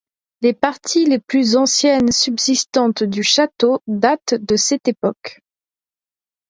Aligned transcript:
Les 0.41 0.53
parties 0.53 1.05
les 1.05 1.19
plus 1.19 1.55
anciennes 1.55 2.11
subsistantes 2.11 3.03
du 3.03 3.21
château 3.21 3.83
datent 3.85 4.33
de 4.33 4.55
cette 4.55 4.87
époque. 4.87 5.41